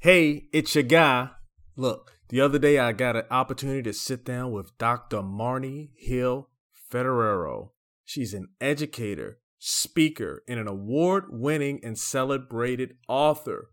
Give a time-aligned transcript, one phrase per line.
[0.00, 1.30] Hey, it's your guy.
[1.74, 5.22] Look, the other day I got an opportunity to sit down with Dr.
[5.22, 6.50] Marnie Hill
[6.88, 7.70] Federero.
[8.04, 13.70] She's an educator, speaker, and an award winning and celebrated author.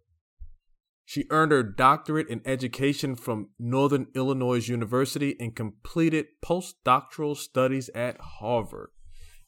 [1.06, 8.20] She earned her doctorate in education from Northern Illinois University and completed postdoctoral studies at
[8.20, 8.90] Harvard.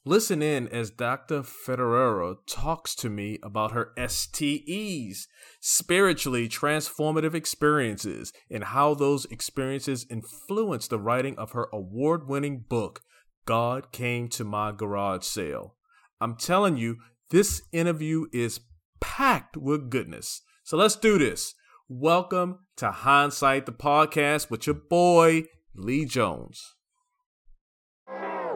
[0.08, 1.42] Listen in as Dr.
[1.42, 5.28] Federero talks to me about her STEs,
[5.60, 13.02] spiritually transformative experiences, and how those experiences influenced the writing of her award winning book,
[13.44, 15.74] God Came to My Garage Sale.
[16.22, 16.96] I'm telling you,
[17.28, 18.60] this interview is
[19.02, 20.40] packed with goodness.
[20.64, 21.54] So let's do this.
[21.86, 25.44] Welcome to Hindsight the Podcast with your boy,
[25.74, 26.76] Lee Jones.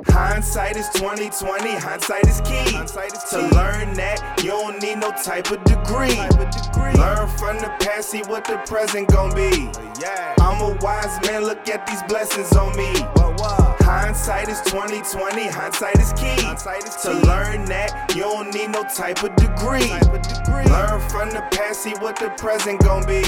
[0.09, 2.73] Hindsight is 2020, hindsight is key.
[2.73, 6.15] Hindsight is to learn that you don't need no type of degree.
[6.15, 6.93] Type of degree.
[6.95, 9.71] Learn from the past, see what the present gon' be.
[10.01, 10.35] Yeah.
[10.41, 12.93] I'm a wise man, look at these blessings on me.
[13.15, 13.77] Whoa, whoa.
[13.81, 16.43] Hindsight is 2020, hindsight is key.
[16.43, 19.87] Hindsight is to learn that you don't need no type of degree.
[19.87, 20.65] Type of degree.
[20.67, 23.23] Learn from the past, see what the present gon' be.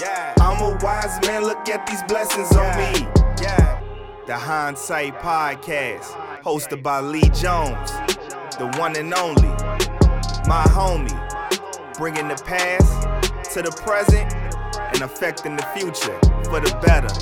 [0.00, 0.34] Yeah.
[0.40, 2.60] I'm a wise man, look at these blessings yeah.
[2.60, 3.08] on me.
[3.42, 3.79] Yeah.
[4.30, 6.04] The Hindsight Podcast,
[6.44, 7.90] hosted by Lee Jones,
[8.60, 9.48] the one and only,
[10.46, 14.32] my homie, bringing the past to the present
[14.94, 17.12] and affecting the future for the better.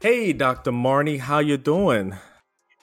[0.00, 0.72] Hey, Dr.
[0.72, 2.14] Marnie, how you doing?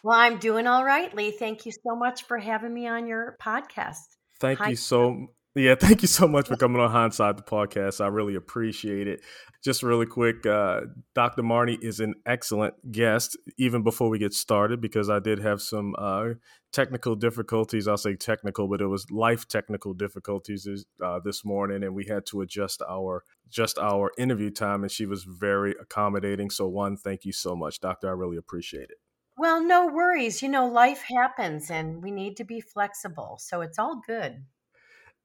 [0.04, 1.32] Well, I'm doing all right, Lee.
[1.32, 4.06] Thank you so much for having me on your podcast.
[4.40, 4.70] Thank Hi.
[4.70, 8.00] you so yeah, thank you so much for coming on Hindsight the podcast.
[8.00, 9.22] I really appreciate it.
[9.64, 10.82] Just really quick, uh,
[11.16, 11.42] Dr.
[11.42, 15.96] Marnie is an excellent guest, even before we get started, because I did have some
[15.98, 16.34] uh,
[16.72, 17.88] technical difficulties.
[17.88, 22.26] I'll say technical, but it was life technical difficulties uh, this morning, and we had
[22.28, 26.50] to adjust our just our interview time, and she was very accommodating.
[26.50, 28.10] So, one, thank you so much, Doctor.
[28.10, 28.98] I really appreciate it.
[29.38, 30.42] Well, no worries.
[30.42, 34.44] You know, life happens, and we need to be flexible, so it's all good.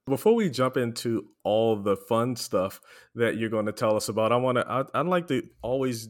[0.06, 2.80] Before we jump into all the fun stuff
[3.14, 4.70] that you're going to tell us about, I want to.
[4.70, 6.08] I'd, I'd, like to always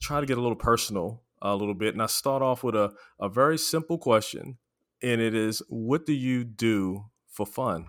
[0.00, 2.92] try to get a little personal a little bit, and I start off with a
[3.20, 4.56] a very simple question,
[5.02, 7.88] and it is, what do you do for fun?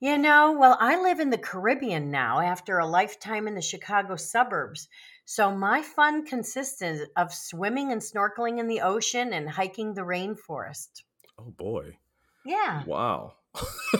[0.00, 4.16] You know, well, I live in the Caribbean now after a lifetime in the Chicago
[4.16, 4.88] suburbs.
[5.24, 6.82] So my fun consists
[7.16, 11.02] of swimming and snorkeling in the ocean and hiking the rainforest.
[11.38, 11.98] Oh boy.
[12.44, 12.84] Yeah.
[12.84, 13.34] Wow.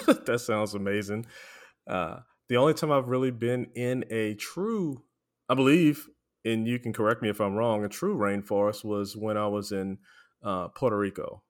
[0.26, 1.26] that sounds amazing.
[1.86, 5.02] Uh, the only time I've really been in a true,
[5.48, 6.08] I believe,
[6.44, 9.72] and you can correct me if I'm wrong, a true rainforest was when I was
[9.72, 9.98] in
[10.42, 11.42] uh, Puerto Rico.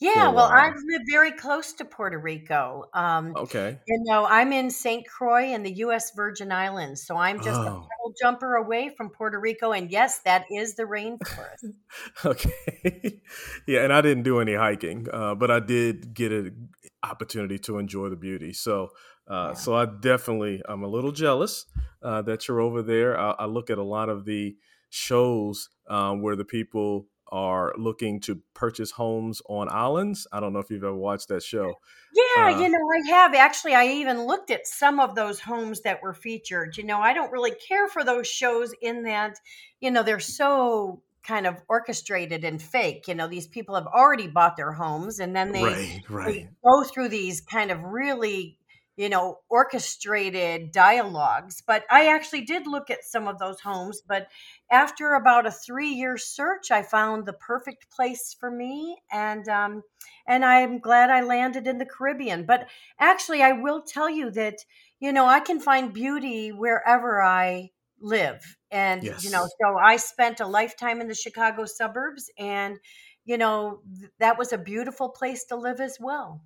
[0.00, 2.86] Yeah, well, I live very close to Puerto Rico.
[2.94, 3.78] Um, okay.
[3.86, 5.06] You know, I'm in St.
[5.06, 6.12] Croix in the U.S.
[6.16, 7.62] Virgin Islands, so I'm just oh.
[7.62, 11.74] a little jumper away from Puerto Rico, and yes, that is the rainforest.
[12.24, 13.20] okay.
[13.66, 16.70] yeah, and I didn't do any hiking, uh, but I did get an
[17.02, 18.52] opportunity to enjoy the beauty.
[18.52, 18.90] So,
[19.30, 19.54] uh, yeah.
[19.54, 21.66] so I definitely, I'm a little jealous
[22.02, 23.18] uh, that you're over there.
[23.18, 24.56] I, I, look at a lot of the
[24.90, 30.26] shows um, where the people are looking to purchase homes on islands.
[30.32, 31.74] I don't know if you've ever watched that show.
[32.12, 33.34] Yeah, uh, you know, I have.
[33.34, 36.76] Actually, I even looked at some of those homes that were featured.
[36.76, 39.38] You know, I don't really care for those shows in that,
[39.80, 43.08] you know, they're so kind of orchestrated and fake.
[43.08, 46.26] You know, these people have already bought their homes and then they, right, right.
[46.26, 48.58] they go through these kind of really
[49.00, 51.62] you know, orchestrated dialogues.
[51.66, 54.02] But I actually did look at some of those homes.
[54.06, 54.28] But
[54.70, 58.98] after about a three year search, I found the perfect place for me.
[59.10, 59.82] And, um,
[60.26, 62.44] and I'm glad I landed in the Caribbean.
[62.44, 64.58] But actually, I will tell you that,
[65.00, 67.70] you know, I can find beauty wherever I
[68.02, 68.58] live.
[68.70, 69.24] And, yes.
[69.24, 72.78] you know, so I spent a lifetime in the Chicago suburbs and,
[73.24, 76.42] you know, th- that was a beautiful place to live as well.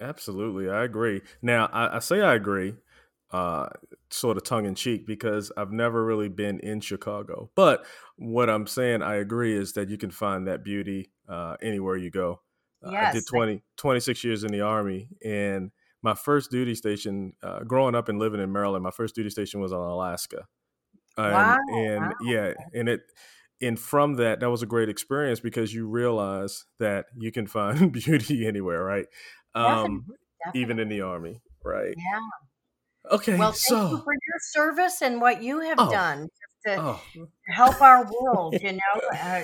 [0.00, 1.22] Absolutely, I agree.
[1.42, 2.74] Now, I, I say I agree,
[3.30, 3.68] uh,
[4.10, 7.50] sort of tongue in cheek, because I've never really been in Chicago.
[7.54, 7.86] But
[8.16, 12.10] what I'm saying, I agree, is that you can find that beauty uh, anywhere you
[12.10, 12.40] go.
[12.84, 13.10] Uh, yes.
[13.10, 15.70] I did 20, 26 years in the Army, and
[16.02, 19.60] my first duty station, uh, growing up and living in Maryland, my first duty station
[19.60, 20.46] was on Alaska.
[21.16, 21.58] And, wow.
[21.68, 22.12] and wow.
[22.22, 23.00] yeah, and it,
[23.60, 27.92] and from that, that was a great experience because you realize that you can find
[28.04, 29.06] beauty anywhere, right?
[29.54, 30.04] um,
[30.44, 31.94] definitely, even in the army, right?
[31.96, 33.12] Yeah.
[33.12, 33.36] Okay.
[33.36, 36.28] Well, thank so, you for your service and what you have oh, done
[36.66, 37.00] to oh.
[37.48, 38.56] help our world.
[38.62, 39.42] You know, uh,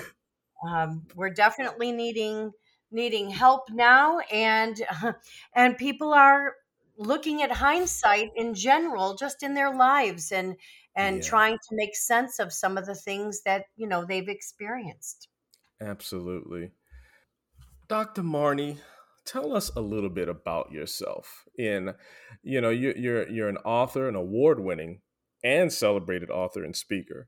[0.67, 2.51] um, we're definitely needing
[2.91, 4.79] needing help now and
[5.55, 6.53] and people are
[6.97, 10.55] looking at hindsight in general just in their lives and
[10.95, 11.23] and yeah.
[11.23, 15.27] trying to make sense of some of the things that you know they've experienced.
[15.81, 16.71] Absolutely.
[17.87, 18.77] Dr marnie
[19.25, 21.93] tell us a little bit about yourself in
[22.41, 25.01] you know you, you're you're an author an award-winning
[25.43, 27.27] and celebrated author and speaker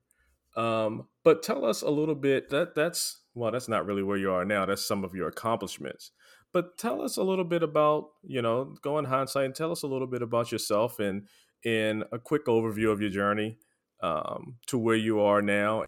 [0.58, 4.32] um, but tell us a little bit that that's well that's not really where you
[4.32, 6.12] are now that's some of your accomplishments
[6.56, 9.84] but tell us a little bit about you know go in hindsight and tell us
[9.84, 11.28] a little bit about yourself and
[11.66, 13.58] in a quick overview of your journey
[14.02, 15.84] um, to where you are now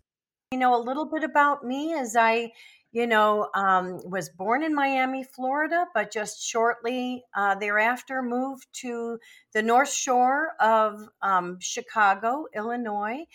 [0.52, 2.52] you know a little bit about me as i
[2.94, 9.20] you know, um, was born in Miami, Florida, but just shortly uh, thereafter moved to
[9.54, 13.26] the North Shore of um, Chicago, Illinois,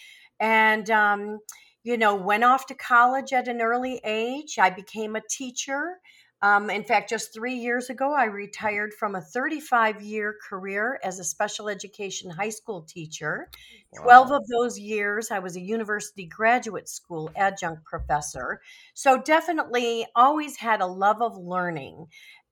[0.40, 1.38] and um,
[1.85, 4.58] you know, went off to college at an early age.
[4.58, 6.00] I became a teacher.
[6.42, 11.20] Um, in fact, just three years ago, I retired from a 35 year career as
[11.20, 13.48] a special education high school teacher.
[13.92, 14.02] Wow.
[14.02, 18.60] 12 of those years, I was a university graduate school adjunct professor.
[18.94, 22.06] So, definitely always had a love of learning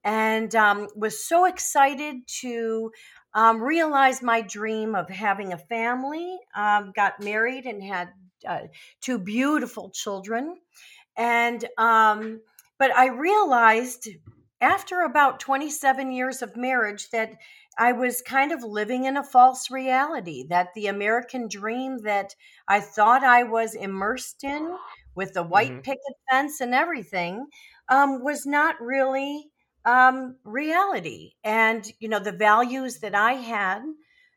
[0.04, 2.92] and um, was so excited to
[3.34, 6.38] um, realize my dream of having a family.
[6.54, 8.10] Um, got married and had
[8.48, 8.60] uh,
[9.00, 10.56] two beautiful children.
[11.16, 12.40] And, um,
[12.80, 14.08] but I realized
[14.62, 17.36] after about 27 years of marriage that
[17.78, 22.34] I was kind of living in a false reality, that the American dream that
[22.66, 24.74] I thought I was immersed in
[25.14, 25.80] with the white mm-hmm.
[25.82, 27.46] picket fence and everything
[27.90, 29.50] um, was not really
[29.84, 31.32] um, reality.
[31.44, 33.82] And, you know, the values that I had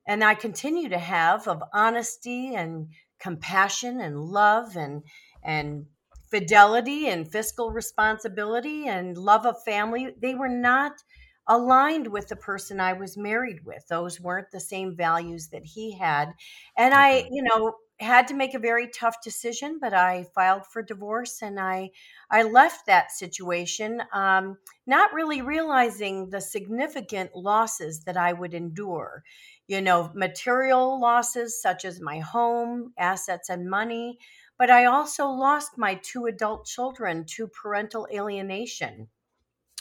[0.06, 2.90] and I continue to have of honesty and
[3.20, 5.04] compassion and love and,
[5.42, 5.86] and
[6.34, 10.94] fidelity and fiscal responsibility and love of family, they were not
[11.48, 13.86] aligned with the person I was married with.
[13.88, 16.30] Those weren't the same values that he had.
[16.76, 20.82] And I, you know, had to make a very tough decision, but I filed for
[20.82, 21.92] divorce and I
[22.32, 24.58] I left that situation, um,
[24.88, 29.24] not really realizing the significant losses that I would endure.
[29.68, 34.18] You know, material losses such as my home, assets, and money,
[34.58, 39.08] but I also lost my two adult children to parental alienation.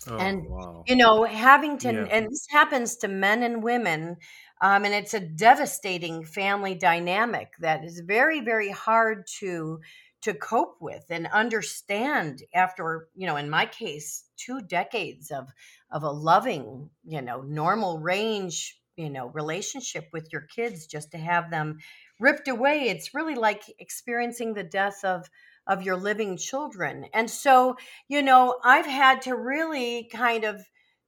[0.09, 0.85] Oh, and wow.
[0.87, 2.07] you know, having to, yeah.
[2.11, 4.17] and this happens to men and women,
[4.61, 9.81] um, and it's a devastating family dynamic that is very, very hard to
[10.23, 15.49] to cope with and understand after you know in my case two decades of
[15.91, 21.19] of a loving you know normal range you know relationship with your kids just to
[21.19, 21.79] have them
[22.23, 25.29] ripped away it's really like experiencing the death of
[25.67, 27.07] of your living children.
[27.15, 27.77] And so
[28.09, 30.63] you know i've had to really kind of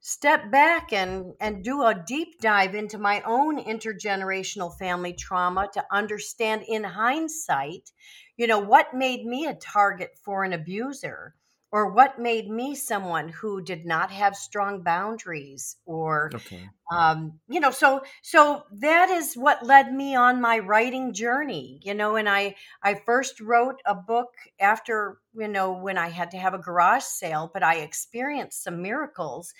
[0.07, 5.83] step back and and do a deep dive into my own intergenerational family trauma to
[5.91, 7.91] understand in hindsight
[8.37, 11.33] you know what made me a target for an abuser
[11.71, 16.69] or what made me someone who did not have strong boundaries or okay.
[16.91, 21.93] um, you know so so that is what led me on my writing journey you
[21.93, 24.29] know and i i first wrote a book
[24.59, 28.81] after you know when i had to have a garage sale but i experienced some
[28.81, 29.53] miracles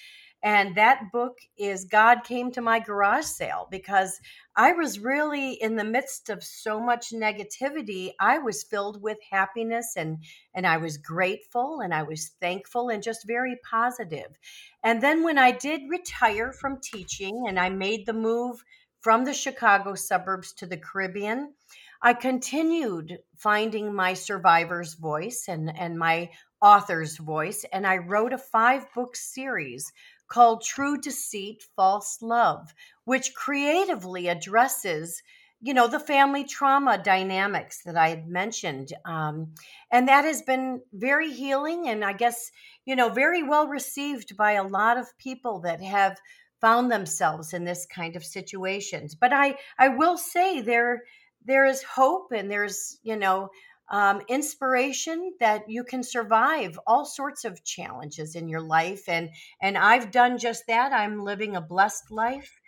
[0.45, 4.21] and that book is God Came to My Garage Sale because
[4.55, 8.11] I was really in the midst of so much negativity.
[8.19, 10.19] I was filled with happiness and
[10.53, 14.37] and I was grateful and I was thankful and just very positive.
[14.83, 18.63] And then when I did retire from teaching and I made the move
[19.01, 21.53] from the Chicago suburbs to the Caribbean,
[22.03, 26.29] I continued finding my survivor's voice and, and my
[26.61, 29.91] author's voice, and I wrote a five book series
[30.27, 32.73] called True Deceit, False Love,
[33.05, 35.21] which creatively addresses
[35.61, 39.53] you know the family trauma dynamics that i had mentioned um,
[39.89, 42.51] and that has been very healing and i guess
[42.83, 46.19] you know very well received by a lot of people that have
[46.61, 49.13] found themselves in this kind of situations.
[49.15, 51.03] But i i will say there
[51.45, 53.49] there is hope and there's you know
[53.89, 59.29] um, inspiration that you can survive all sorts of challenges in your life and
[59.61, 60.91] and i've done just that.
[60.91, 62.59] I'm living a blessed life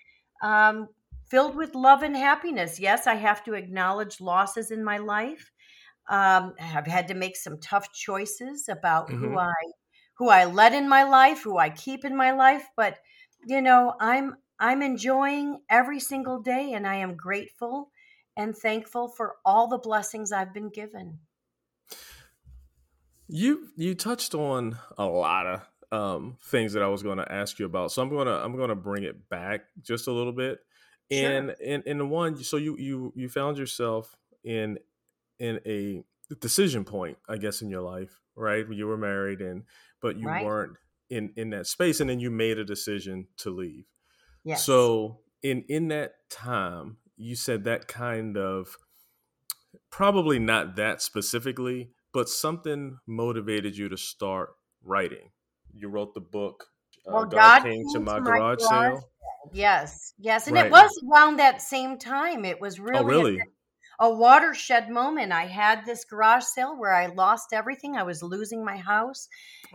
[0.43, 0.87] um,
[1.25, 2.79] filled with love and happiness.
[2.79, 5.51] Yes i have to acknowledge losses in my life.
[6.09, 9.25] Um, i've had to make some tough choices about mm-hmm.
[9.25, 9.53] who i
[10.17, 12.97] who i let in my life who i keep in my life but
[13.45, 17.91] you know i'm i'm enjoying every single day and i am grateful
[18.37, 21.19] and thankful for all the blessings I've been given.
[23.27, 27.59] You you touched on a lot of um, things that I was going to ask
[27.59, 27.91] you about.
[27.91, 30.59] So I'm gonna I'm gonna bring it back just a little bit.
[31.09, 31.31] Sure.
[31.31, 34.79] And in in the one, so you you you found yourself in
[35.39, 36.03] in a
[36.39, 38.67] decision point, I guess, in your life, right?
[38.69, 39.65] You were married and
[40.01, 40.31] but you Right.
[40.31, 40.77] weren't
[41.09, 43.85] in in that space, and then you made a decision to leave.
[44.43, 44.65] Yes.
[44.65, 48.77] So in in that time, you said that kind of
[49.89, 55.31] probably not that specifically, but something motivated you to start writing.
[55.73, 56.67] You wrote the book.
[57.07, 59.11] Uh, Well, God God came to my to my garage garage sale.
[59.53, 60.65] Yes, yes, and Right.
[60.65, 62.43] it was around that same time.
[62.45, 63.45] It was Oh, really
[64.01, 65.31] a, a watershed moment.
[65.33, 67.95] I had this garage sale where I lost everything.
[67.97, 69.27] I was losing my house,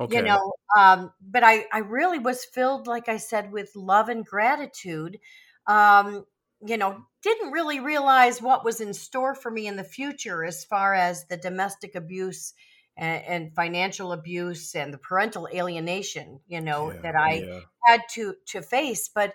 [0.07, 4.25] you know, um, but I, I really was filled, like I said, with love and
[4.27, 5.19] gratitude.
[5.67, 6.27] Um,
[6.65, 10.65] you know, didn't really realize what was in store for me in the future as
[10.65, 12.55] far as the domestic abuse
[12.97, 17.03] and, and financial abuse and the parental alienation, you know, Yeah.
[17.03, 17.61] that I Yeah.
[17.87, 19.35] had to to face but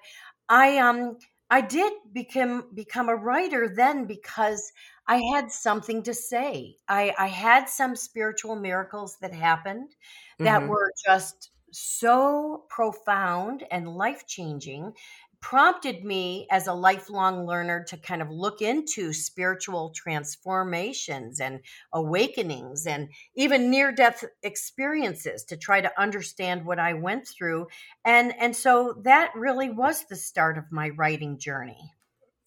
[0.50, 1.18] i um
[1.50, 4.72] i did become become a writer then because
[5.08, 9.96] i had something to say i i had some spiritual miracles that happened
[10.44, 14.94] that hmm were just so profound and life changing
[15.40, 21.60] prompted me as a lifelong learner to kind of look into spiritual transformations and
[21.94, 27.68] awakenings and even near death experiences to try to understand what I went through
[28.04, 31.94] and and so that really was the start of my writing journey.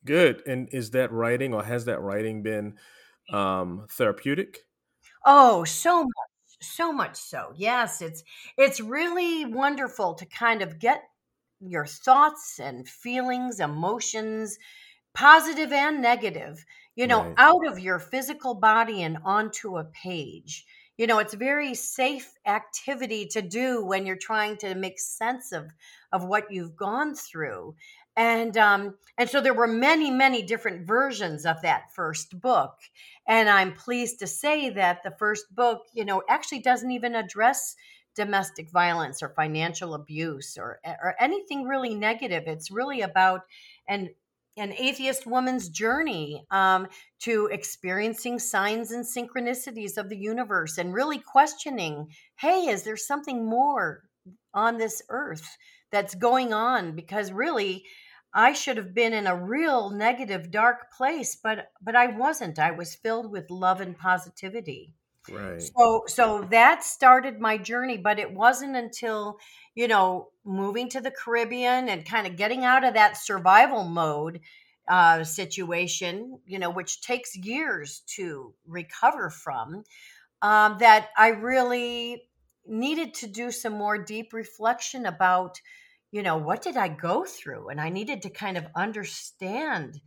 [0.05, 0.43] Good.
[0.47, 2.79] And is that writing or has that writing been
[3.33, 4.61] um, therapeutic?
[5.25, 6.31] Oh, so much
[6.63, 7.53] so much so.
[7.57, 8.23] Yes, it's
[8.57, 11.03] it's really wonderful to kind of get
[11.61, 14.59] your thoughts and feelings, emotions,
[15.15, 16.65] positive and negative,
[16.95, 17.39] you know, Right.
[17.39, 20.67] out of your physical body and onto a page.
[20.97, 25.73] You know, it's very safe activity to do when you're trying to make sense of
[26.13, 27.75] of what you've gone through.
[28.17, 32.75] And um and so there were many many different versions of that first book.
[33.27, 37.75] And I'm pleased to say that the first book, you know, actually doesn't even address
[38.15, 42.45] domestic violence or financial abuse or or anything really negative.
[42.47, 43.43] It's really about
[43.89, 44.11] an
[44.57, 46.89] an atheist woman's journey um,
[47.21, 53.47] to experiencing signs and synchronicities of the universe and really questioning hey is there something
[53.47, 54.03] more
[54.53, 55.57] on this earth
[55.93, 56.95] that's going on?
[56.95, 57.85] Because really
[58.33, 62.59] i should have been in a real negative dark place but but i wasn't.
[62.59, 64.95] I was filled with love and positivity
[65.27, 65.73] Right.
[65.77, 69.39] so so that started my journey, but it wasn't until,
[69.75, 74.41] you know, moving to the Caribbean and kind of getting out of that survival mode
[74.89, 79.85] uh, situation, you know, which takes years to recover from,
[80.43, 82.29] um, that I really
[82.67, 85.61] needed to do some more deep reflection about,
[86.13, 87.69] you know, what did I go through?
[87.71, 90.01] And I needed to kind of understand,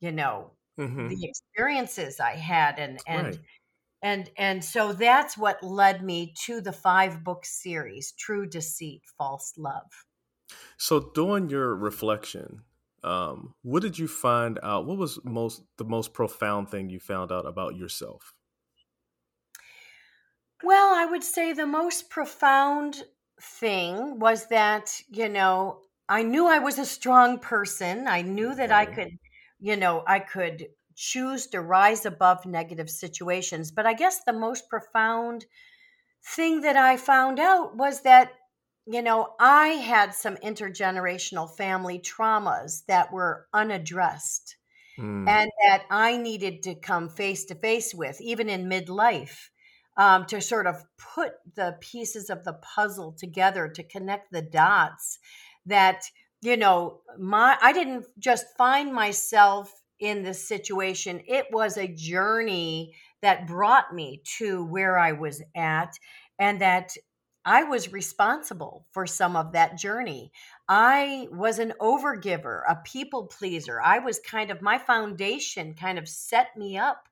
[0.00, 3.46] you know, hmm the experiences I had and and Right.
[4.02, 9.54] And and so that's what led me to the five book series true deceit false
[9.58, 10.06] love
[10.78, 12.64] So during your reflection,
[13.02, 14.86] um, what did you find out?
[14.86, 18.34] What was most the most profound thing you found out about yourself?
[20.62, 23.04] well i would say the most profound
[23.40, 28.72] thing was that you know i knew i was a strong person i knew that
[28.72, 29.10] i could
[29.58, 34.68] you know i could choose to rise above negative situations but i guess the most
[34.70, 35.46] profound
[36.24, 38.32] thing that i found out was that
[38.86, 44.56] you know i had some intergenerational family traumas that were unaddressed
[44.98, 49.50] Mm, and that I needed to come face to face with, even in midlife,
[49.96, 55.18] um, to sort of put the pieces of the puzzle together to connect the dots.
[55.66, 56.04] That
[56.42, 62.94] you know, my I didn't just find myself in this situation; it was a journey
[63.22, 65.98] that brought me to where I was at,
[66.38, 66.96] and that
[67.44, 70.32] I was responsible for some of that journey.
[70.68, 73.80] I was an overgiver, a people pleaser.
[73.80, 77.08] I was kind of my foundation kind of set me up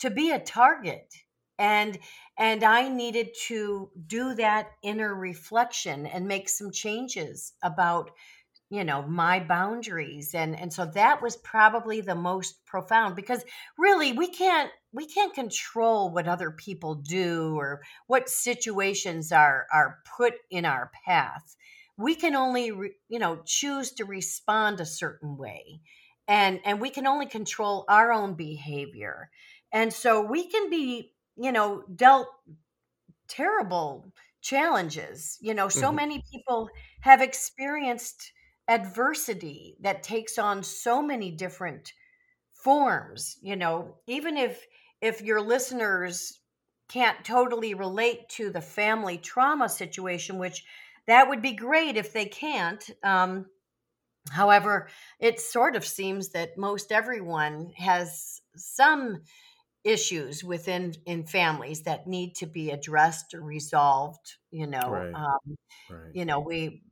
[0.00, 1.14] to be a target.
[1.58, 1.98] And
[2.36, 8.10] and I needed to do that inner reflection and make some changes about
[8.70, 13.44] you know my boundaries and and so that was probably the most profound because
[13.78, 20.00] really we can't we can't control what other people do or what situations are are
[20.16, 21.56] put in our path
[21.96, 25.80] we can only re, you know choose to respond a certain way
[26.26, 29.30] and and we can only control our own behavior
[29.72, 32.28] and so we can be you know dealt
[33.28, 35.38] terrible challenges.
[35.40, 35.92] You know, so Mhm.
[35.92, 36.70] many people
[37.00, 38.32] have experienced
[38.68, 41.92] adversity that takes on so many different
[42.52, 44.66] forms, you know, even if
[45.00, 46.40] if your listeners
[46.88, 50.64] can't totally relate to the family trauma situation, which
[51.06, 52.90] that would be great if they can't.
[53.04, 53.46] Um,
[54.30, 54.88] however,
[55.20, 59.22] it sort of seems that most everyone has some
[59.84, 65.18] issues within in families that need to be addressed or resolved you know Right.
[65.18, 65.56] um,
[65.88, 66.14] Right.
[66.14, 66.84] you know we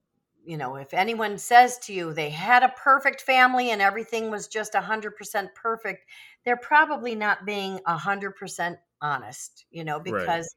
[0.45, 4.49] you know if anyone says to you they had a perfect family and everything was
[4.49, 6.07] just 100% perfect
[6.45, 10.39] they're probably not being 100% honest you know Right.
[10.39, 10.55] because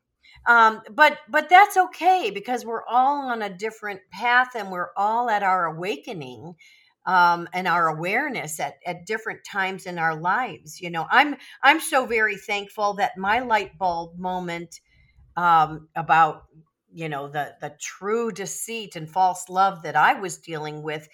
[0.48, 5.30] um but but that's okay because we're all on a different path and we're all
[5.30, 6.56] at our awakening
[7.06, 11.80] um and our awareness at at different times in our lives you know i'm i'm
[11.80, 14.80] so very thankful that my light bulb moment
[15.36, 16.46] um, about
[16.92, 21.08] you know the the true deceit and false love that I was dealing with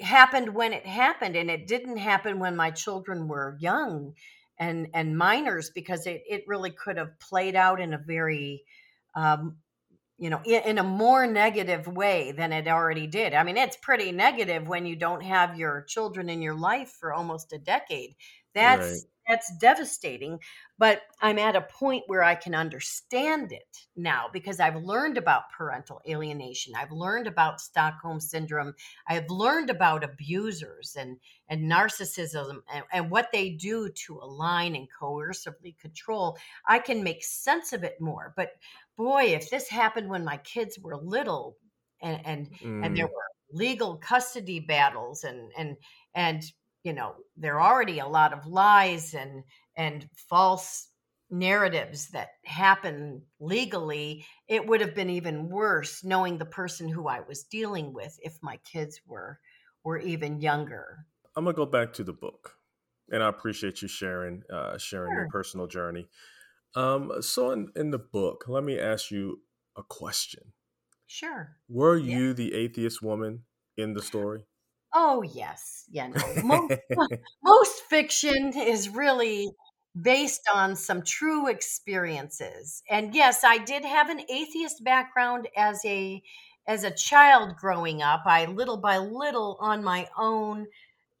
[0.00, 4.14] happened when it happened and it didn't happen when my children were young
[4.58, 8.64] and and minors because it it really could have played out in a very
[9.14, 9.58] um
[10.18, 14.12] you know in, a more negative way than it already did i mean it's pretty
[14.12, 18.14] negative when you don't have your children in your life for almost a decade
[18.54, 19.09] that's Right.
[19.30, 20.38] That's devastating
[20.78, 25.50] but i'm at a point where i can understand it now because i've learned about
[25.56, 28.74] parental alienation i've learned about stockholm syndrome
[29.08, 31.18] i've learned about abusers and
[31.48, 36.36] and narcissism and, and what they do to align and coercively control.
[36.66, 38.52] I can make sense of it more but
[38.96, 41.56] boy if this happened when my kids were little
[42.02, 42.50] and and
[42.82, 45.76] and there Mm, were legal custody battles and and
[46.14, 46.42] and
[46.84, 49.44] you know there are already a lot of lies and
[49.76, 50.88] and false
[51.32, 57.20] narratives that happen legally it would have been even worse knowing the person who i
[57.20, 59.38] was dealing with if my kids were
[59.84, 61.06] were even younger.
[61.36, 62.56] I'm gonna go back to the book,
[63.10, 66.08] and I appreciate you sharing uh, sharing your personal journey.
[66.74, 69.40] Um, so in in the book, let me ask you
[69.76, 70.52] a question:
[71.06, 71.56] sure.
[71.68, 72.18] Were yeah.
[72.18, 73.44] you the atheist woman
[73.76, 74.44] in the story?
[74.94, 75.84] Oh yes.
[75.90, 76.38] Yeah no.
[76.42, 76.74] Most
[77.42, 79.50] most fiction is really
[80.00, 82.82] based on some true experiences.
[82.90, 86.22] And yes i did have an atheist background as a
[86.66, 88.22] as a child growing up.
[88.26, 90.66] I little by little on my own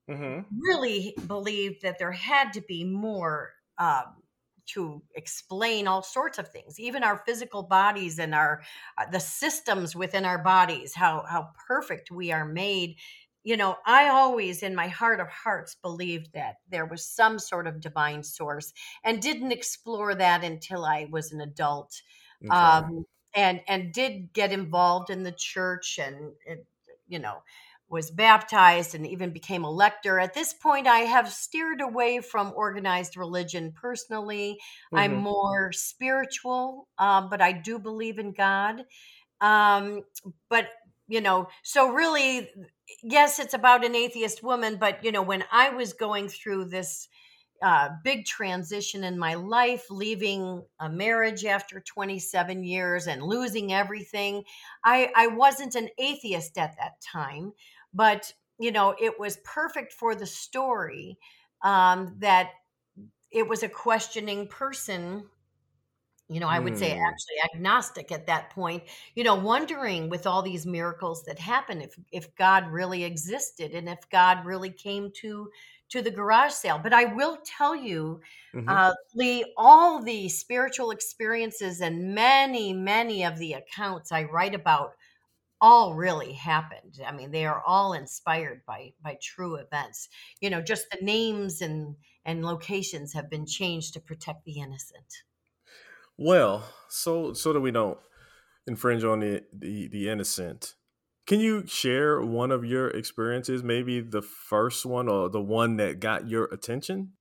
[0.08, 4.16] hmm really believed that there had to be more um,
[4.66, 8.62] to explain all sorts of things even our physical bodies and our
[8.98, 12.96] uh, the systems within our bodies how how perfect we are made
[13.42, 17.66] you know i always in my heart of hearts believed that there was some sort
[17.66, 18.72] of divine source
[19.04, 22.02] and didn't explore that until i was an adult
[22.44, 22.90] Okay.
[22.90, 26.66] um, and and did get involved in the church and it,
[27.08, 27.42] you know
[27.88, 30.20] was baptized and even became a lector.
[30.20, 34.60] At this point i have steered away from organized religion personally.
[34.94, 38.84] I'm hmm more spiritual um, but i do believe in god.
[39.40, 40.02] Um,
[40.48, 40.68] but
[41.10, 42.48] you know so really
[43.02, 47.08] yes it's about an atheist woman but you know when i was going through this
[47.62, 54.42] uh, big transition in my life, leaving a marriage after 27 years and losing everything.
[54.82, 57.52] I, I wasn't an atheist at that time,
[57.92, 61.18] but you know, it was perfect for the story
[61.62, 62.50] um, that
[63.30, 65.24] it was a questioning person.
[66.30, 68.84] You know, I would say Mm, actually agnostic at that point,
[69.16, 73.88] you know, wondering with all these miracles that happen if if God really existed and
[73.88, 75.50] if God really came to
[75.90, 76.78] to the garage sale.
[76.78, 78.20] But I will tell you,
[78.52, 84.54] hmm uh, Lee, all the spiritual experiences and many, many of the accounts I write
[84.54, 84.92] about
[85.60, 87.00] all really happened.
[87.06, 90.08] I mean, they are all inspired by by true events.
[90.40, 95.24] You know, just the names and and locations have been changed to protect the innocent.
[96.22, 97.96] Well, so so that we don't
[98.66, 100.74] infringe on the, the the innocent.
[101.26, 105.98] Can you share one of your experiences, maybe the first one or the one that
[105.98, 107.12] got your attention?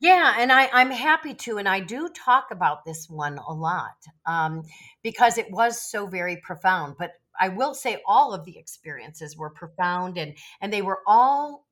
[0.00, 3.96] Yeah, and I, I'm happy to, and I do talk about this one a lot
[4.24, 4.62] um,
[5.02, 6.94] because it was so very profound.
[6.98, 11.66] But I will say all of the experiences were profound, and and they were all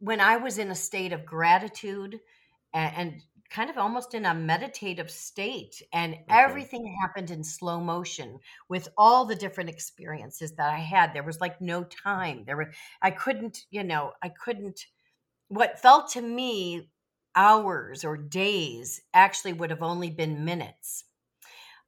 [0.00, 2.18] when I was in a state of gratitude
[2.72, 6.60] and, and kind of almost in a meditative state, and Okay.
[6.68, 11.12] everything happened in slow motion with all the different experiences that I had.
[11.14, 12.44] There was like no time.
[12.44, 14.86] There were I couldn't, you know, I couldn't
[15.48, 16.90] what felt to me
[17.36, 21.04] hours or days actually would have only been minutes.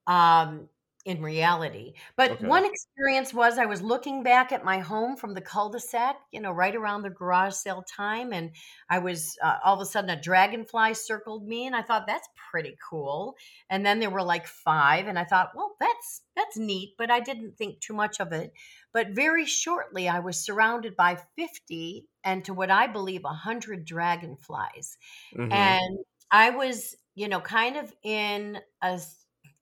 [0.07, 0.69] Um,
[1.05, 1.95] in reality.
[2.17, 2.45] But Okay.
[2.45, 6.53] one experience was I was looking back at my home from the cul-de-sac, you know,
[6.53, 8.55] right around the garage sale time, and
[8.89, 12.29] I was uh, all of a sudden a dragonfly circled me, and I thought that's
[12.51, 13.35] pretty cool.
[13.69, 17.19] And then there were like five, and I thought, well, that's that's neat, but I
[17.21, 18.53] didn't think too much of it.
[18.93, 23.85] But very shortly, I was surrounded by fifty, and to what I believe, a hundred
[23.85, 24.99] dragonflies,
[25.35, 25.99] hmm and
[26.31, 29.01] I was, you know, kind of in a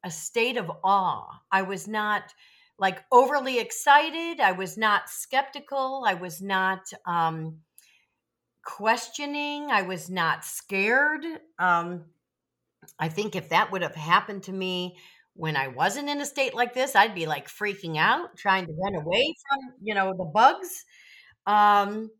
[0.05, 1.41] a state of awe.
[1.51, 2.35] I was not
[2.79, 4.41] like overly excited.
[4.41, 6.05] I was not skeptical.
[6.07, 7.59] I was not um,
[8.65, 9.71] questioning.
[9.71, 11.25] I was not scared.
[11.59, 12.07] Um,
[12.99, 14.97] I think if that would have happened to me
[15.35, 18.73] when I wasn't in a state like this, I'd be like freaking out, trying to
[18.73, 20.85] run away from, you know, the bugs.
[21.47, 22.11] Um,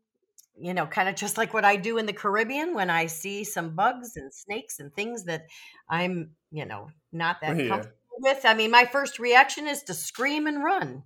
[0.59, 3.43] you know, kind of just like what I do in the Caribbean when I see
[3.43, 5.43] some bugs and snakes and things that
[5.89, 7.67] I'm, you know, not oh, that Yeah.
[7.67, 8.45] comfortable with.
[8.45, 11.03] I mean, my first reaction is to scream and run.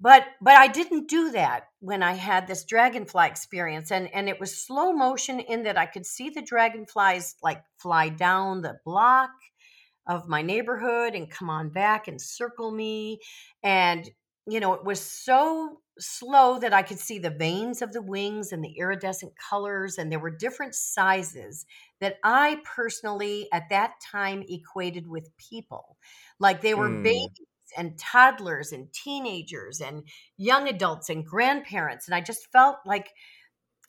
[0.00, 4.40] But but I didn't do that when I had this dragonfly experience and and it
[4.40, 9.30] was slow motion in that I could see the dragonflies like fly down the block
[10.06, 13.20] of my neighborhood and come on back and circle me.
[13.62, 14.08] And,
[14.46, 18.52] you know, it was so slow that I could see the veins of the wings
[18.52, 19.96] and the iridescent colors.
[19.96, 21.64] And there were different sizes
[22.00, 25.96] that I personally at that time equated with people.
[26.38, 27.02] Like they were Mm.
[27.02, 32.06] babies and toddlers and teenagers and young adults and grandparents.
[32.06, 33.12] And I just felt like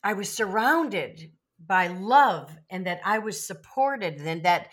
[0.02, 4.72] I was surrounded by love and that I was supported and that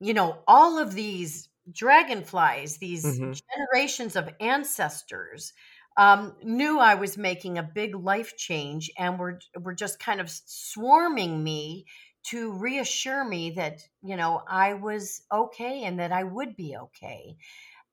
[0.00, 5.52] you know, all of these dragonflies, these hmm generations of ancestors,
[5.96, 10.30] um, knew I was making a big life change and were were just kind of
[10.30, 11.86] swarming me
[12.24, 17.36] to reassure me that you know I was okay and that I would be okay.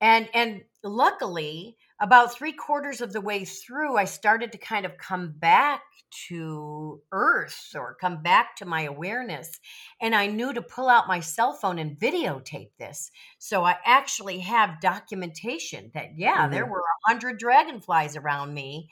[0.01, 4.97] And and luckily about three quarters of the way through i started to kind of
[4.97, 5.81] come back
[6.11, 9.59] to earth or come back to my awareness.
[10.01, 13.11] And i knew to pull out my cell phone and videotape this.
[13.37, 18.89] So i actually have documentation that yeah there hmm were a hundred dragonflies around me.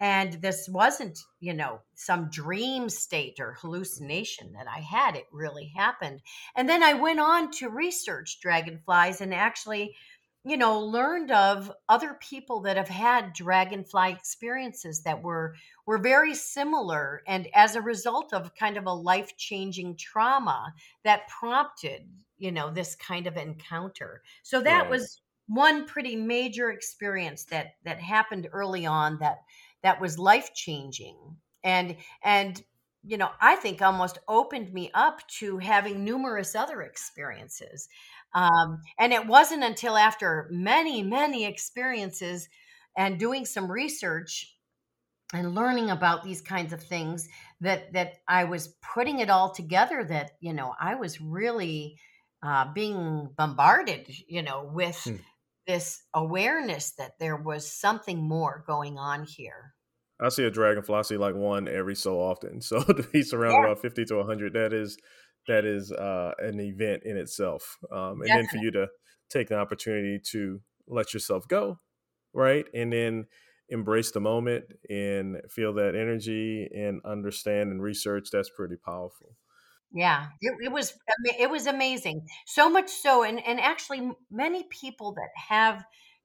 [0.00, 5.16] And this wasn't you know some dream state or hallucination that i had.
[5.16, 6.20] It really happened.
[6.54, 9.96] And then i went on to research dragonflies and actually
[10.44, 16.34] you know, learned of other people that have had dragonfly experiences that were were very
[16.34, 20.72] similar and as a result of kind of a life-changing trauma
[21.04, 24.22] that prompted, you know, this kind of encounter.
[24.42, 24.90] So that Right.
[24.90, 29.38] was one pretty major experience that that happened early on that
[29.82, 31.36] that was life-changing.
[31.64, 32.62] And and
[33.08, 37.88] you know, I think almost opened me up to having numerous other experiences
[38.34, 42.48] um, and it wasn't until after many, many experiences
[42.96, 44.58] and doing some research
[45.34, 47.28] and learning about these kinds of things
[47.60, 51.98] that that I was putting it all together that you know I was really
[52.42, 55.18] uh, being bombarded, you know, with Hmm.
[55.66, 59.74] this awareness that there was something more going on here.
[60.20, 60.94] I see a dragonfly.
[60.94, 62.60] I see like one every so often.
[62.62, 64.98] So to be surrounded Yeah, by fifty to hundred, that is
[65.46, 67.78] that is uh, an event in itself.
[67.90, 68.88] Um, and then for you to
[69.30, 71.78] take the opportunity to let yourself go,
[72.32, 73.26] right, and then
[73.68, 78.30] embrace the moment and feel that energy and understand and research.
[78.32, 79.36] That's pretty powerful.
[79.90, 80.92] Yeah, it, it was
[81.38, 82.26] it was amazing.
[82.46, 85.82] So much so, and and actually, many people that have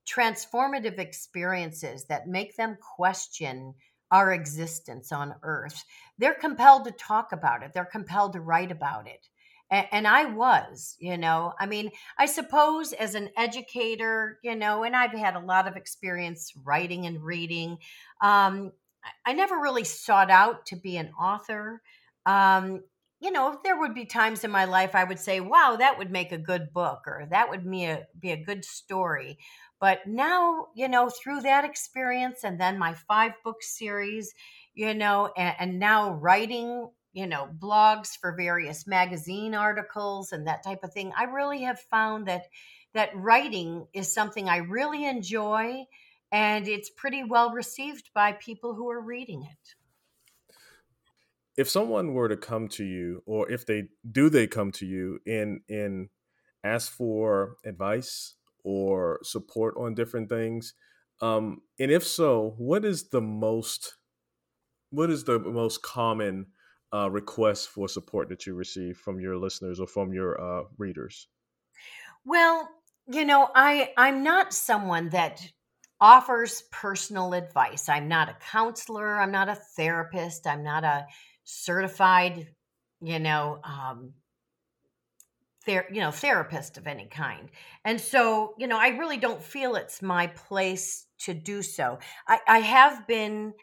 [0.07, 3.73] transformative experiences that make them question
[4.11, 5.83] our existence on Earth,
[6.17, 7.71] they're compelled to talk about it.
[7.73, 9.27] They're compelled to write about it.
[9.71, 11.89] And, and I was, you know, I mean,
[12.19, 17.07] I suppose as an educator, you know, and I've had a lot of experience writing
[17.07, 17.77] and reading.
[18.21, 18.71] Um,
[19.25, 21.81] I I never really sought out to be an author.
[22.25, 22.83] Um,
[23.23, 26.11] you know, there would be times in my life I would say, wow, that would
[26.11, 29.37] make a good book or that would be a, uh, be a good story.
[29.79, 34.33] But now, you know, through that experience and then my five book series,
[34.73, 40.63] you know, and, and now writing, you know, blogs for various magazine articles and that
[40.63, 42.47] type of thing, I really have found that
[42.93, 45.85] that writing is something I really enjoy
[46.29, 49.75] and it's pretty well received by people who are reading it.
[51.55, 55.19] If someone were to come to you, or if they do, they come to you
[55.27, 56.09] and and
[56.63, 60.73] ask for advice or support on different things.
[61.21, 63.97] Um, and if so, what is the most
[64.89, 66.47] what is the most common
[66.93, 71.27] uh, request for support that you receive from your listeners or from your uh, readers?
[72.25, 72.69] Well,
[73.07, 75.41] you know, I I'm not someone that
[75.99, 77.89] offers personal advice.
[77.89, 81.05] I'm not a counselor, I'm not a therapist, I'm not a
[81.43, 82.47] certified,
[83.01, 84.13] you know, um
[85.65, 87.49] ther- you know, therapist of any kind.
[87.85, 91.99] And so, you know, I really don't feel it's my place to do so.
[92.27, 93.53] I, I have been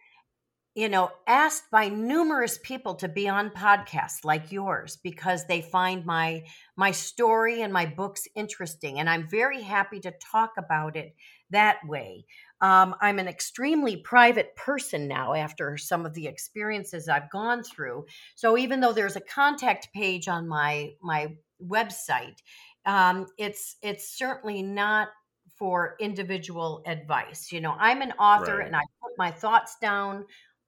[0.75, 6.07] you know, asked by numerous people to be on podcasts like yours because they find
[6.07, 6.45] my
[6.77, 11.15] my story and my books interesting, and I'm very happy to talk about it
[11.51, 12.25] that way.
[12.61, 18.07] Um, I'm an extremely private person now after some of the experiences I've gone through.
[18.37, 22.39] So even though there's a contact page on my my website,
[22.87, 25.09] um, it's it's certainly not
[25.57, 27.53] for individual advice.
[27.53, 28.61] You know, I'm an author Right.
[28.61, 30.25] and I put my thoughts down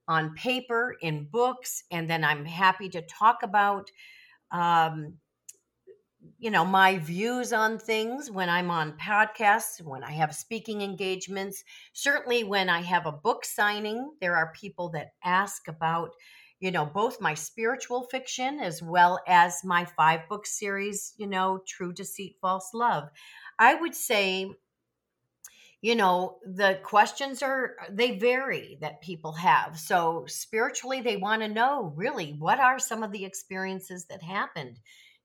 [0.08, 3.90] on paper in books and then i'm happy to talk about
[4.50, 5.14] um,
[6.38, 11.64] you know my views on things when i'm on podcasts when i have speaking engagements.
[11.92, 16.10] Certainly when i have a book signing there are people that ask about
[16.60, 21.60] you know both my spiritual fiction as well as my five book series you know
[21.66, 23.08] true deceit false love.
[23.58, 24.50] I would say
[25.82, 29.78] you know the questions are they vary that people have.
[29.78, 34.78] So spiritually they want to know really what are some of the experiences that happened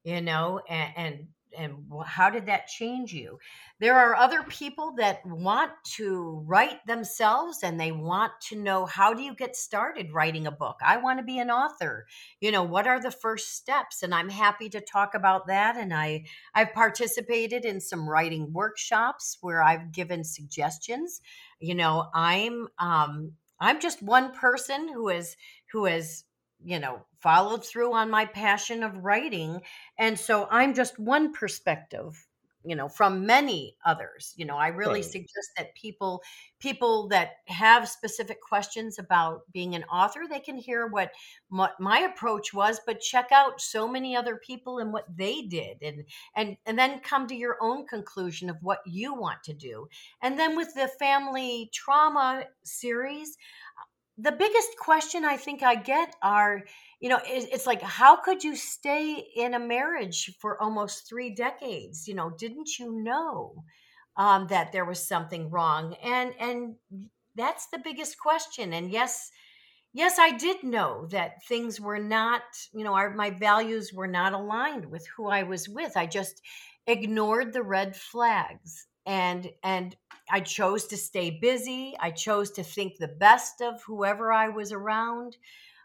[0.03, 3.39] you know and and and how did that change you?
[3.79, 9.13] There are other people that want to write themselves and they want to know how
[9.13, 10.77] do you get started writing a book?
[10.83, 12.07] I want to be an author.
[12.41, 14.03] You know what are the first steps?
[14.03, 19.37] And i'm happy to talk about that and i I've participated in some writing workshops
[19.41, 21.21] where I've given suggestions.
[21.59, 25.35] You know, I'm um, I'm just one person who has
[25.71, 26.23] who has
[26.63, 29.61] you know followed through on my passion of writing,
[29.97, 32.27] and so I'm just one perspective.
[32.63, 34.33] You know, from many others.
[34.35, 35.01] You know, I really Right.
[35.01, 36.21] suggest that people
[36.59, 41.13] people that have specific questions about being an author, they can hear what
[41.49, 45.81] my, my approach was, but check out so many other people and what they did,
[45.81, 49.87] and and and then come to your own conclusion of what you want to do
[50.21, 53.37] and then with the family trauma series
[54.17, 56.63] the biggest question i think i get are
[56.99, 62.07] you know it's like how could you stay in a marriage for almost three decades?
[62.07, 63.63] You know didn't you know
[64.15, 65.95] um, that there was something wrong?
[66.03, 66.75] And and
[67.35, 68.73] that's the biggest question.
[68.73, 69.29] And yes
[69.93, 72.41] yes i did know that things were not
[72.73, 75.95] you know our, my values were not aligned with who i was with.
[75.95, 76.41] I just
[76.87, 79.95] ignored the red flags and and
[80.29, 81.95] i chose to stay busy.
[81.99, 85.37] I chose to think the best of whoever i was around.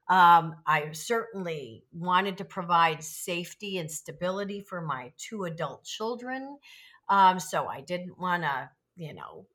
[0.09, 6.59] Um, i certainly wanted to provide safety and stability for my two adult children.
[7.09, 9.47] Um, so i didn't want to you know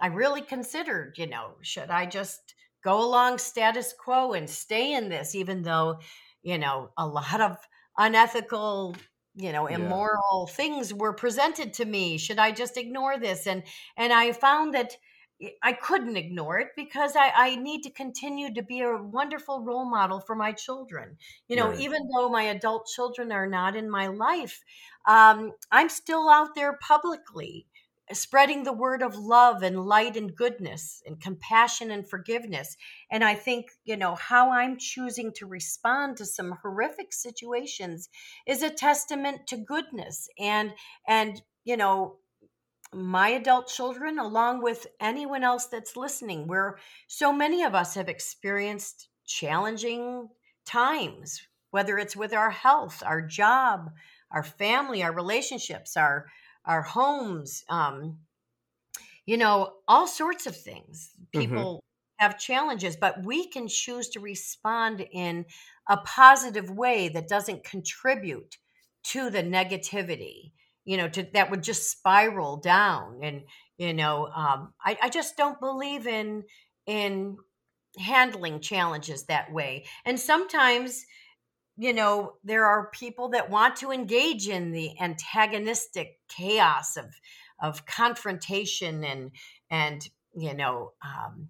[0.00, 2.54] I really considered, you know, should I just
[2.84, 5.98] go along status quo and stay in this, even though,
[6.42, 7.56] you know, a lot of
[7.96, 8.94] unethical,
[9.38, 9.98] you know, Yeah.
[9.98, 12.18] immoral things were presented to me.
[12.18, 13.46] Should I just ignore this?
[13.46, 13.62] And
[13.96, 14.96] and I found that
[15.42, 19.62] I I couldn't ignore it because I, I need to continue to be a wonderful
[19.64, 21.16] role model for my children.
[21.48, 21.78] You know, Right.
[21.78, 24.64] even though my adult children are not in my life,
[25.06, 27.66] um, I'm still out there publicly
[28.12, 32.76] spreading the word of love and light and goodness and compassion and forgiveness.
[33.10, 38.08] And I think, you know, how I'm choosing to respond to some horrific situations
[38.46, 40.72] is a testament to goodness and
[41.06, 42.16] and you know
[42.94, 48.08] my adult children along with anyone else that's listening where so many of us have
[48.08, 50.28] experienced challenging
[50.64, 53.90] times whether it's with our health our job
[54.30, 56.26] our family our relationships our
[56.68, 58.18] our homes um,
[59.26, 61.10] you know all sorts of things.
[61.34, 61.40] Mm-hmm.
[61.40, 61.84] people
[62.18, 65.44] have challenges but we can choose to respond in
[65.88, 68.56] a positive way that doesn't contribute
[69.04, 70.52] to the negativity
[70.84, 73.20] you know to that would just spiral down.
[73.22, 73.42] And
[73.76, 76.44] you know um, I, I just don't believe in
[76.86, 77.36] in
[77.98, 79.84] handling challenges that way.
[80.04, 81.04] And sometimes
[81.78, 87.14] you know there are people that want to engage in the antagonistic chaos of
[87.60, 89.30] of confrontation and
[89.70, 91.48] and you know um,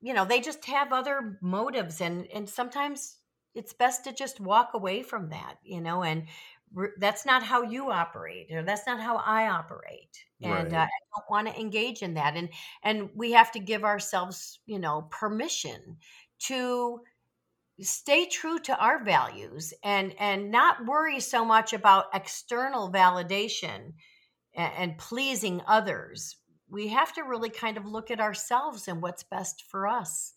[0.00, 3.18] you know they just have other motives and and sometimes
[3.54, 6.26] it's best to just walk away from that you know and
[6.72, 10.24] re- that's not how you operate or that's not how i operate.
[10.42, 12.36] And uh, i don't want to engage in that.
[12.36, 12.48] And
[12.82, 15.98] and we have to give ourselves you know permission
[16.40, 17.00] to
[17.80, 23.92] stay true to our values and and not worry so much about external validation
[24.54, 26.36] and, and pleasing others
[26.68, 30.34] we have to really kind of look at ourselves and what's best for us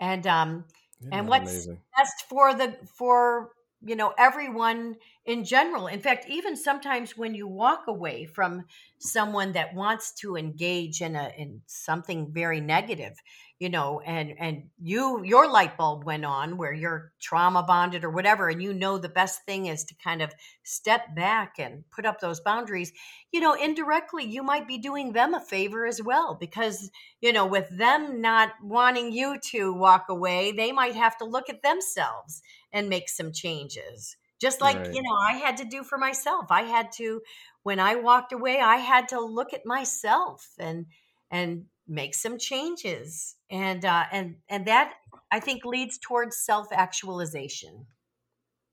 [0.00, 0.64] and um
[1.00, 1.82] Isn't and what's amazing?
[1.96, 5.86] best for the for you know everyone in general.
[5.86, 8.64] In fact even sometimes when you walk away from
[8.98, 13.14] someone that wants to engage in a in something very negative
[13.62, 18.10] you know and and you your light bulb went on where you're trauma bonded or
[18.10, 20.32] whatever and you know the best thing is to kind of
[20.64, 22.92] step back and put up those boundaries
[23.30, 27.46] you know indirectly you might be doing them a favor as well because you know
[27.46, 32.42] with them not wanting you to walk away they might have to look at themselves
[32.72, 34.94] and make some changes just like Right.
[34.94, 37.22] you know i had to do for myself i had to
[37.64, 40.86] when i walked away i had to look at myself and
[41.30, 44.94] and make some changes and uh and and that
[45.30, 47.86] i think leads towards self-actualization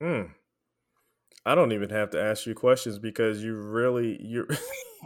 [0.02, 0.32] Hmm.
[1.46, 4.48] I don't even have to ask you questions because you really you're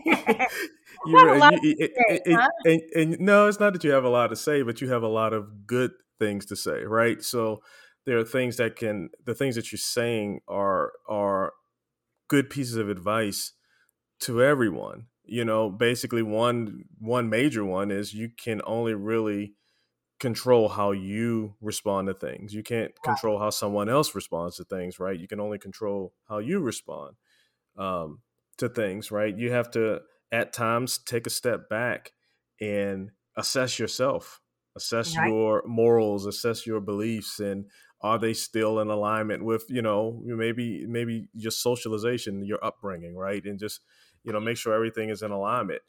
[0.06, 0.16] you
[1.06, 2.50] You have a lot you- it- say, it- it- huh?
[2.66, 5.04] and, and no, it's not that you have a lot to say, but you have
[5.04, 7.22] a lot of good things to say, right?
[7.24, 7.62] So
[8.06, 11.54] there are things that can the things that you're saying are are
[12.28, 13.54] good pieces of advice
[14.22, 15.08] to everyone.
[15.24, 19.56] You know, basically one one major one is you can only really
[20.20, 22.54] control how you respond to things.
[22.54, 25.20] You can't control how someone else responds to things, right?
[25.20, 27.16] You can only control how you respond
[27.78, 28.22] um,
[28.58, 29.38] to things, right?
[29.38, 32.14] You have to at times take a step back
[32.62, 34.42] and assess yourself,
[34.76, 35.28] assess Right.
[35.28, 37.66] your morals, assess your beliefs, and
[38.04, 43.44] are they still in alignment with you know maybe maybe your socialization, your upbringing, right?
[43.46, 43.82] And just
[44.24, 45.82] you know make sure everything is in alignment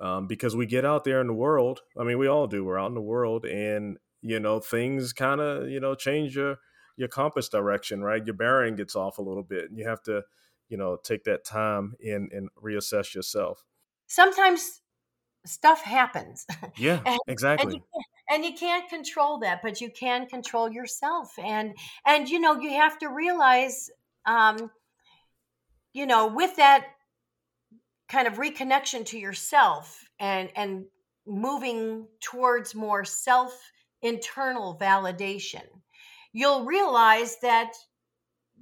[0.00, 1.80] um, because we get out there in the world.
[1.98, 2.64] I mean, we all do.
[2.64, 6.56] We're out in the world, and you know, things kind of you know change your
[6.96, 8.24] your compass direction, right?
[8.24, 10.22] Your bearing gets off a little bit, and you have to
[10.68, 13.64] you know take that time and and reassess yourself.
[14.06, 14.82] sometimes
[15.46, 17.72] stuff happens Yeah, and, and exactly.
[17.72, 21.32] can't, and you can't control that but you can control yourself.
[21.38, 21.74] And
[22.06, 23.90] and you know you have to realize
[24.26, 24.70] um
[25.92, 26.86] you know with that
[28.08, 30.84] kind of reconnection to yourself and and
[31.26, 33.52] moving towards more self
[34.02, 35.62] internal validation
[36.32, 37.72] you'll realize that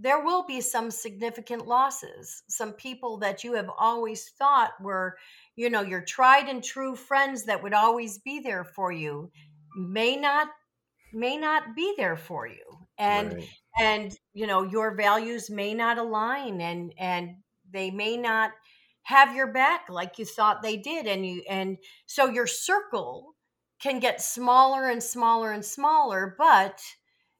[0.00, 5.16] there will be some significant losses some people that you have always thought were
[5.56, 9.30] you know your tried and true friends that would always be there for you
[9.78, 10.48] may not
[11.12, 12.64] may not be there for you.
[12.98, 13.48] And right.
[13.78, 17.36] and you know your values may not align and and
[17.70, 18.52] they may not
[19.02, 21.06] have your back like you thought they did.
[21.06, 23.34] And you and so your circle
[23.80, 26.34] can get smaller and smaller and smaller.
[26.36, 26.80] But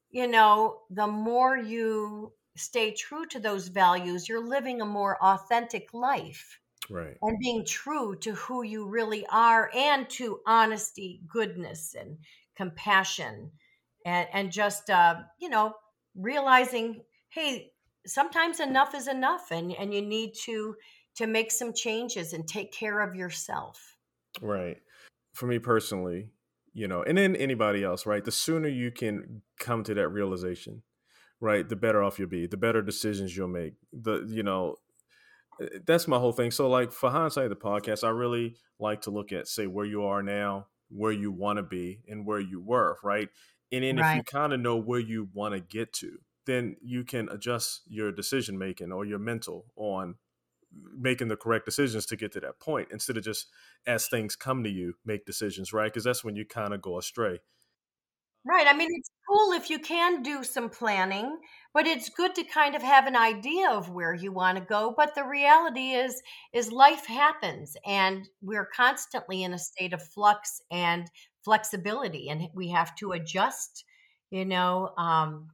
[0.09, 5.93] you know the more you stay true to those values you're living a more authentic
[5.93, 7.17] life Right.
[7.21, 12.17] and being true to who you really are and to honesty goodness and
[12.55, 13.51] compassion
[14.05, 15.73] and and just uh you know
[16.15, 17.71] realizing hey
[18.05, 20.75] sometimes enough is enough and and you need to
[21.15, 23.97] to make some changes and take care of yourself
[24.41, 24.77] Right.
[25.33, 26.29] For me personally,
[26.73, 28.23] you know, and then anybody else, right?
[28.23, 30.83] The sooner you can come to that realization,
[31.39, 33.73] right, the better off you'll be, the better decisions you'll make.
[33.91, 34.75] The you know,
[35.61, 36.51] Eh, that's my whole thing.
[36.51, 39.85] So like for hindsight of the podcast, I really like to look at say where
[39.85, 43.29] you are now, where you want to be, and where you were, right?
[43.71, 47.03] And then if you kind of know where you want to get to, then you
[47.03, 50.15] can adjust your decision making or your mental on
[50.97, 53.47] making the correct decisions to get to that point instead of just
[53.85, 56.97] as things come to you make decisions right because that's when you kind of go
[56.97, 57.39] astray
[58.45, 61.37] right i mean it's cool if you can do some planning
[61.73, 64.93] but it's good to kind of have an idea of where you want to go.
[64.95, 66.21] But the reality is
[66.53, 71.09] is life happens and we're constantly in a state of flux and
[71.43, 73.85] flexibility and we have to adjust
[74.29, 75.47] you know um,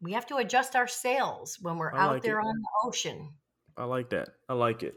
[0.00, 2.46] we have to adjust our sails when we're I out like there it.
[2.46, 3.30] on the ocean.
[3.76, 4.28] I like that.
[4.48, 4.94] I like it.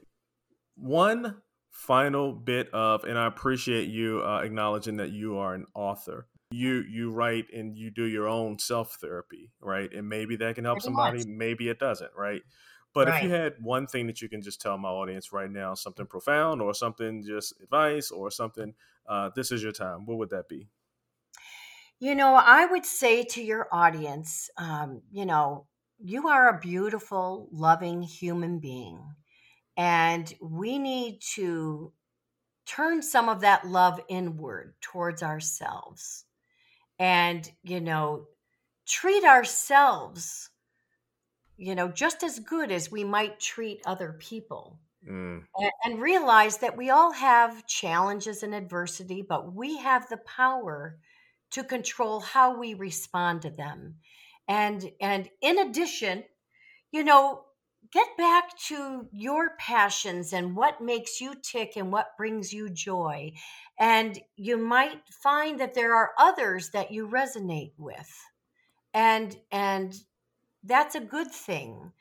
[0.76, 1.38] One
[1.72, 6.26] final bit of and i appreciate you uh, acknowledging that you are an author
[6.56, 10.66] you you write and you do your own self therapy right and maybe that can
[10.66, 11.26] help Pretty somebody much.
[11.26, 12.43] maybe it doesn't right
[12.93, 15.74] but if you had one thing that you can just tell my audience right now
[15.74, 18.74] something profound or something just advice or something
[19.08, 20.70] uh, this is your time what would that be
[21.99, 27.47] You know, I would say to your audience, um, you know, you are a beautiful,
[27.51, 29.16] loving human being.
[29.78, 31.93] And we need to
[32.66, 36.25] turn some of that love inward towards ourselves.
[37.00, 38.28] And, you know,
[38.88, 40.50] treat ourselves,
[41.58, 44.80] you know, just as good as we might treat other people.
[45.08, 45.43] mm.
[45.58, 50.98] and, and realize that we all have challenges and adversity, but we have the power
[51.52, 53.96] to control how we respond to them.
[54.48, 56.24] And and in addition,
[56.91, 57.46] you know,
[57.96, 63.32] get back to your passions and what makes you tick and what brings you joy.
[63.80, 68.12] And you might find that there are others that you resonate with.
[68.93, 69.96] And and
[70.62, 71.93] that's a good thing.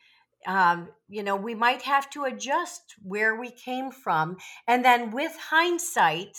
[0.49, 4.39] Um, you know, we might have to adjust where we came from.
[4.67, 6.37] And then with hindsight,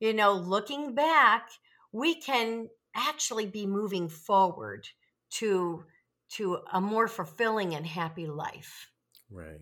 [0.00, 1.50] you know, looking back,
[1.92, 4.88] we can actually be moving forward
[5.32, 5.84] to
[6.28, 8.90] to a more fulfilling and happy life.
[9.30, 9.60] Right.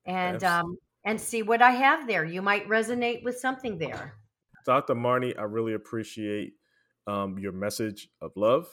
[0.05, 2.27] and um, and see what I have there.
[2.27, 4.17] You might resonate with something there.
[4.67, 4.95] Dr.
[4.95, 6.53] Marnie, I really appreciate
[7.07, 8.67] um, your message of love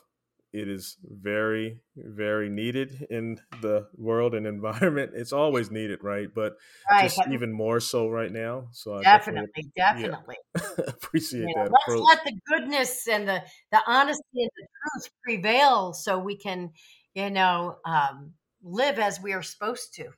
[0.54, 6.56] it is very very needed in the world and environment it's always needed right but
[6.90, 7.04] right.
[7.04, 10.36] just even more so right now so definitely definitely, definitely.
[10.56, 12.04] Yeah, appreciate know, that let's approach.
[12.08, 16.72] let the goodness and the the honesty and the truth prevail so we can
[17.14, 18.34] you know um,
[18.64, 20.10] live as we are supposed to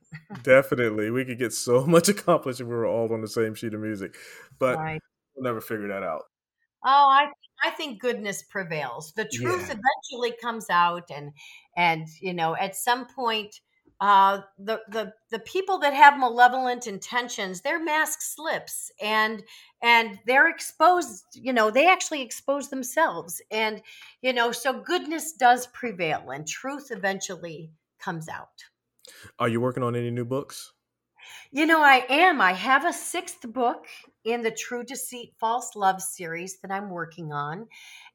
[0.44, 3.74] definitely we could get so much accomplished if we were all on the same sheet
[3.74, 4.16] of music
[4.58, 5.02] but right.
[5.36, 6.24] we'll never figure that out
[6.84, 7.32] Oh, I
[7.64, 9.14] I think goodness prevails.
[9.14, 9.76] The truth yeah.
[9.78, 11.34] eventually comes out, and
[11.76, 13.60] and you know at some point,
[14.00, 19.44] uh, the the the people that have malevolent intentions, their mask slips, and
[19.82, 21.26] and they're exposed.
[21.34, 23.82] You know, they actually expose themselves, and
[24.22, 28.64] you know, so goodness does prevail, and truth eventually comes out.
[29.40, 30.74] Are you working on any new books?
[31.52, 32.42] You know, I am.
[32.42, 33.86] I have a sixth book
[34.26, 37.68] in the True Deceit False Love series that I'm working on.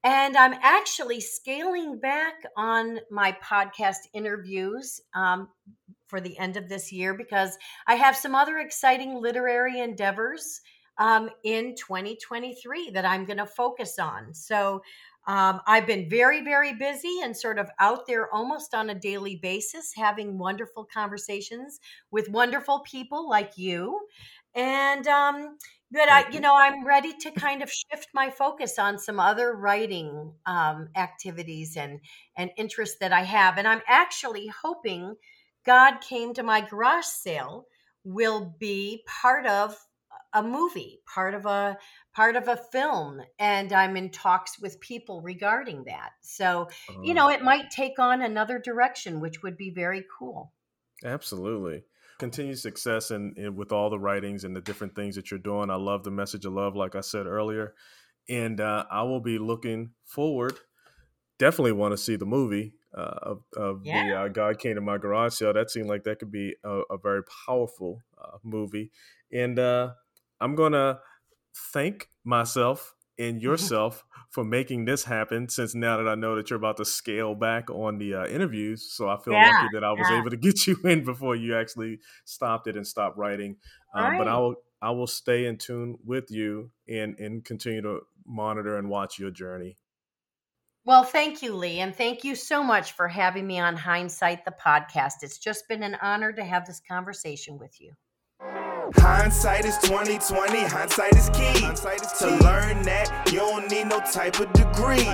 [0.02, 5.48] And I'm actually scaling back on my podcast interviews um,
[6.06, 10.60] for the end of this year because I have some other exciting literary endeavors
[10.98, 14.32] um, in 2023 that I'm going to focus on.
[14.34, 14.82] So
[15.26, 19.36] um, I've been very, very busy and sort of out there almost on a daily
[19.36, 21.80] basis, having wonderful conversations
[22.10, 23.98] with wonderful people like you.
[24.54, 25.58] And um,
[25.90, 29.54] but I, you know, I'm ready to kind of shift my focus on some other
[29.54, 32.00] writing um, activities and
[32.36, 33.58] and interests that I have.
[33.58, 35.14] And I'm actually hoping
[35.64, 37.66] God came to my garage sale
[38.04, 39.78] will be part of
[40.34, 41.78] a movie, part of a
[42.12, 46.10] part of a film, and I'm in talks with people regarding that.
[46.22, 46.68] So,
[47.02, 47.14] you oh.
[47.14, 50.52] know, it might take on another direction, which would be very cool.
[51.04, 51.84] Absolutely.
[52.18, 55.70] Continued success and with all the writings and the different things that you're doing.
[55.70, 57.74] I love the message of love, like I said earlier,
[58.28, 60.54] and uh, I will be looking forward.
[61.38, 64.06] Definitely want to see the movie uh, of, of yeah.
[64.06, 65.54] the uh, God Came to My Garage Sale.
[65.54, 68.92] That seemed like that could be a, a very powerful uh, movie,
[69.32, 69.90] and uh,
[70.40, 71.00] I'm gonna
[71.72, 74.04] thank myself and yourself
[74.34, 75.48] for making this happen.
[75.48, 78.92] Since now that I know that you're about to scale back on the uh, interviews,
[78.92, 80.18] so I feel Yeah, lucky that I was yeah.
[80.18, 83.56] able to get you in before you actually stopped it and stopped writing.
[83.94, 88.00] Um, But I will I will stay in tune with you and and continue to
[88.26, 89.78] monitor and watch your journey.
[90.84, 94.50] Well, thank you, Lee, and thank you so much for having me on Hindsight the
[94.52, 95.22] podcast.
[95.22, 97.94] It's just been an honor to have this conversation with you.
[98.96, 101.60] Hindsight is 2020, hindsight is key.
[102.18, 105.06] to learn that you don't need no type of degree.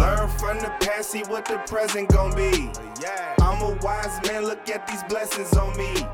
[0.00, 2.70] Learn from the past, see what the present gon' be.
[3.40, 6.06] I'm a wise man, look at these blessings on me.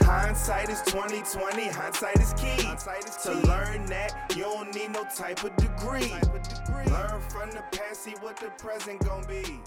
[0.00, 2.62] Hindsight is 2020, hindsight is key.
[3.22, 6.12] to learn that you don't need no type of degree.
[6.86, 9.60] Learn from the past, see what the present gon' be.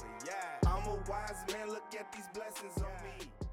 [0.66, 3.49] I'm a wise man, look at these blessings on me.